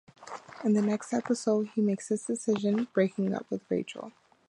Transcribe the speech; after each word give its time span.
In 0.63 0.73
the 0.73 0.81
next 0.81 1.13
episode 1.13 1.67
he 1.75 1.81
makes 1.83 2.07
his 2.07 2.23
decision, 2.23 2.87
breaking 2.91 3.35
up 3.35 3.45
with 3.51 3.61
Rachel. 3.69 4.11